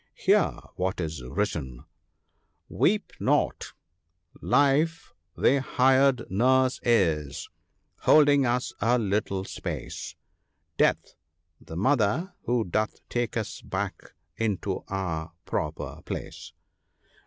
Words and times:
Hear 0.15 0.57
what 0.77 0.99
is 0.99 1.21
written 1.23 1.85
—"Weep 2.83 3.13
not! 3.19 3.73
Life 4.41 5.13
the 5.37 5.61
hired 5.61 6.25
nurse 6.27 6.79
is, 6.81 7.47
holding 7.99 8.43
us 8.43 8.73
a 8.81 8.97
little 8.97 9.45
space; 9.45 10.15
Death, 10.75 11.13
the 11.59 11.77
mother 11.77 12.33
who 12.45 12.63
doth 12.63 13.07
take 13.09 13.37
us 13.37 13.61
back 13.61 14.15
into 14.37 14.83
our 14.87 15.33
proper 15.45 16.01
place. 16.03 16.51